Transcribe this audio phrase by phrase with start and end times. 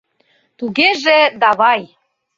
[0.57, 1.81] —Тугеже, давай!